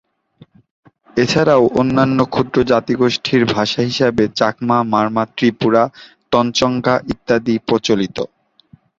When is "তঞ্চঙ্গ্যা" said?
6.31-6.95